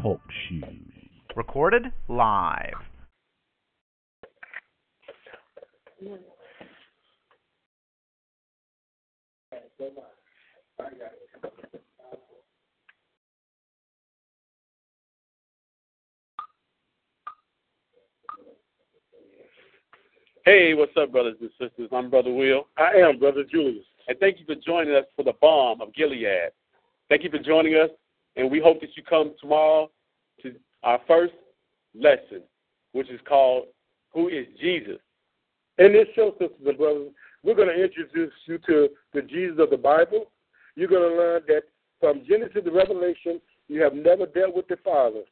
Talk 0.00 0.20
shoes. 0.48 0.62
Recorded 1.34 1.86
live. 2.08 2.72
Hey, 20.44 20.74
what's 20.74 20.92
up, 20.96 21.10
brothers 21.10 21.34
and 21.40 21.50
sisters? 21.58 21.88
I'm 21.90 22.08
Brother 22.08 22.32
Will. 22.32 22.68
I 22.78 22.92
am 22.98 23.18
Brother 23.18 23.42
Julius. 23.42 23.84
And 24.08 24.18
thank 24.18 24.38
you 24.38 24.46
for 24.46 24.54
joining 24.54 24.94
us 24.94 25.04
for 25.16 25.24
the 25.24 25.32
balm 25.40 25.80
of 25.80 25.94
Gilead. 25.94 26.50
Thank 27.08 27.24
you 27.24 27.30
for 27.30 27.38
joining 27.38 27.74
us, 27.74 27.90
and 28.36 28.50
we 28.50 28.60
hope 28.60 28.80
that 28.80 28.96
you 28.96 29.02
come 29.02 29.34
tomorrow 29.40 29.90
to 30.42 30.54
our 30.82 31.00
first 31.06 31.34
lesson, 31.94 32.42
which 32.92 33.10
is 33.10 33.20
called 33.28 33.66
Who 34.12 34.28
is 34.28 34.46
Jesus? 34.60 34.98
In 35.78 35.92
this 35.92 36.06
show, 36.14 36.32
sisters 36.32 36.56
and 36.66 36.78
brothers, 36.78 37.08
we're 37.42 37.54
going 37.54 37.68
to 37.68 37.82
introduce 37.82 38.32
you 38.46 38.58
to 38.66 38.88
the 39.12 39.22
Jesus 39.22 39.58
of 39.60 39.70
the 39.70 39.76
Bible. 39.76 40.30
You're 40.74 40.88
going 40.88 41.10
to 41.10 41.16
learn 41.16 41.42
that 41.48 41.62
from 42.00 42.22
Genesis 42.28 42.64
to 42.64 42.70
Revelation, 42.70 43.40
you 43.68 43.82
have 43.82 43.94
never 43.94 44.26
dealt 44.26 44.54
with 44.54 44.68
the 44.68 44.76
Father. 44.84 45.22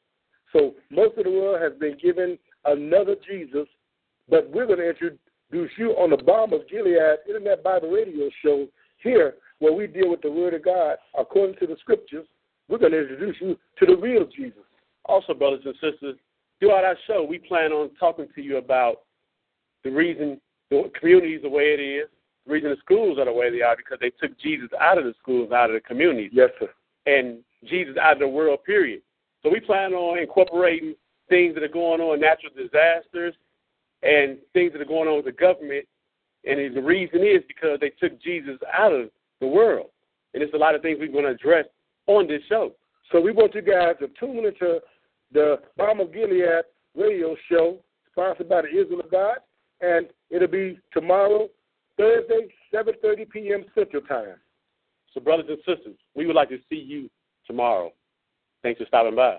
So 0.52 0.74
most 0.90 1.18
of 1.18 1.24
the 1.24 1.30
world 1.30 1.60
has 1.60 1.72
been 1.78 1.96
given 2.00 2.38
another 2.64 3.16
Jesus, 3.28 3.66
but 4.28 4.48
we're 4.50 4.66
going 4.66 4.78
to 4.78 4.88
introduce 4.88 5.18
you 5.78 5.90
on 5.92 6.10
the 6.10 6.16
Balm 6.16 6.52
of 6.52 6.68
Gilead 6.68 6.98
Internet 7.28 7.62
Bible 7.62 7.90
Radio 7.90 8.28
Show 8.42 8.66
here, 8.98 9.34
where 9.60 9.72
we 9.72 9.86
deal 9.86 10.10
with 10.10 10.20
the 10.22 10.30
Word 10.30 10.54
of 10.54 10.64
God 10.64 10.96
according 11.18 11.56
to 11.56 11.66
the 11.66 11.76
Scriptures. 11.80 12.26
We're 12.68 12.78
going 12.78 12.92
to 12.92 13.02
introduce 13.02 13.36
you 13.40 13.56
to 13.78 13.86
the 13.86 13.96
real 13.96 14.26
Jesus. 14.26 14.62
Also, 15.04 15.34
brothers 15.34 15.60
and 15.64 15.74
sisters, 15.74 16.16
throughout 16.58 16.84
our 16.84 16.96
show, 17.06 17.24
we 17.24 17.38
plan 17.38 17.72
on 17.72 17.90
talking 18.00 18.26
to 18.34 18.42
you 18.42 18.56
about 18.56 19.02
the 19.84 19.90
reason 19.90 20.40
the 20.70 20.90
community 20.98 21.34
is 21.34 21.42
the 21.42 21.48
way 21.48 21.74
it 21.78 21.80
is, 21.80 22.08
the 22.46 22.52
reason 22.52 22.70
the 22.70 22.76
schools 22.80 23.18
are 23.18 23.26
the 23.26 23.32
way 23.32 23.50
they 23.50 23.62
are, 23.62 23.76
because 23.76 23.98
they 24.00 24.10
took 24.10 24.38
Jesus 24.40 24.70
out 24.80 24.98
of 24.98 25.04
the 25.04 25.14
schools, 25.22 25.52
out 25.52 25.70
of 25.70 25.74
the 25.74 25.80
communities. 25.80 26.30
Yes, 26.32 26.50
sir. 26.58 26.70
And 27.06 27.38
Jesus 27.68 27.96
out 28.00 28.14
of 28.14 28.18
the 28.20 28.28
world, 28.28 28.60
period. 28.64 29.02
So 29.42 29.50
we 29.50 29.60
plan 29.60 29.92
on 29.92 30.18
incorporating 30.18 30.94
things 31.28 31.54
that 31.54 31.62
are 31.62 31.68
going 31.68 32.00
on, 32.00 32.20
natural 32.20 32.52
disasters, 32.56 33.34
and 34.04 34.38
things 34.52 34.72
that 34.72 34.82
are 34.82 34.86
going 34.86 35.08
on 35.08 35.16
with 35.16 35.24
the 35.24 35.32
government. 35.32 35.86
And 36.44 36.76
the 36.76 36.82
reason 36.82 37.20
is 37.20 37.42
because 37.48 37.80
they 37.80 37.90
took 37.90 38.20
Jesus 38.22 38.58
out 38.72 38.92
of 38.92 39.08
the 39.40 39.46
world. 39.46 39.88
And 40.34 40.42
it's 40.42 40.54
a 40.54 40.58
lot 40.58 40.74
of 40.74 40.82
things 40.82 40.98
we're 41.00 41.10
going 41.10 41.24
to 41.24 41.30
address 41.30 41.64
on 42.06 42.28
this 42.28 42.42
show. 42.48 42.72
So 43.10 43.20
we 43.20 43.32
want 43.32 43.54
you 43.54 43.62
guys 43.62 43.94
to 44.00 44.08
tune 44.20 44.44
into 44.44 44.80
the 45.32 45.56
Balm 45.76 46.00
of 46.00 46.12
Gilead 46.12 46.64
radio 46.94 47.34
show, 47.50 47.78
sponsored 48.12 48.48
by 48.48 48.62
the 48.62 48.68
Israel 48.68 49.00
of 49.00 49.10
God, 49.10 49.38
and 49.80 50.08
it'll 50.30 50.48
be 50.48 50.78
tomorrow, 50.92 51.48
Thursday, 51.96 52.48
7.30 52.72 53.28
p.m. 53.30 53.64
Central 53.74 54.02
Time. 54.02 54.36
So, 55.12 55.20
brothers 55.20 55.46
and 55.48 55.58
sisters, 55.58 55.96
we 56.14 56.26
would 56.26 56.36
like 56.36 56.48
to 56.48 56.58
see 56.68 56.76
you 56.76 57.08
tomorrow. 57.46 57.92
Thanks 58.62 58.80
for 58.80 58.86
stopping 58.86 59.14
by. 59.14 59.38